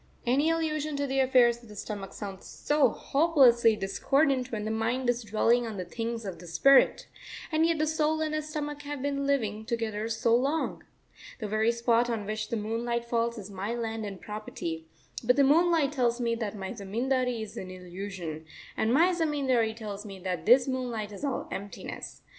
Any 0.25 0.49
allusion 0.49 0.95
to 0.95 1.05
the 1.05 1.19
affairs 1.19 1.61
of 1.61 1.69
the 1.69 1.75
stomach 1.75 2.11
sounds 2.13 2.47
so 2.47 2.89
hopelessly 2.89 3.75
discordant 3.75 4.51
when 4.51 4.65
the 4.65 4.71
mind 4.71 5.07
is 5.11 5.21
dwelling 5.21 5.67
on 5.67 5.77
the 5.77 5.85
things 5.85 6.25
of 6.25 6.39
the 6.39 6.47
spirit, 6.47 7.05
and 7.51 7.67
yet 7.67 7.77
the 7.77 7.85
soul 7.85 8.19
and 8.19 8.33
the 8.33 8.41
stomach 8.41 8.81
have 8.81 9.03
been 9.03 9.27
living 9.27 9.63
together 9.63 10.09
so 10.09 10.35
long. 10.35 10.83
The 11.39 11.47
very 11.47 11.71
spot 11.71 12.09
on 12.09 12.25
which 12.25 12.49
the 12.49 12.57
moonlight 12.57 13.05
falls 13.05 13.37
is 13.37 13.51
my 13.51 13.75
landed 13.75 14.21
property, 14.21 14.87
but 15.23 15.35
the 15.35 15.43
moonlight 15.43 15.91
tells 15.91 16.19
me 16.19 16.33
that 16.33 16.55
my 16.57 16.71
zamindari 16.71 17.43
is 17.43 17.55
an 17.55 17.69
illusion, 17.69 18.45
and 18.75 18.91
my 18.91 19.13
zamindari 19.13 19.75
tells 19.75 20.03
me 20.03 20.17
that 20.21 20.47
this 20.47 20.67
moonlight 20.67 21.11
is 21.11 21.23
all 21.23 21.47
emptiness. 21.51 22.23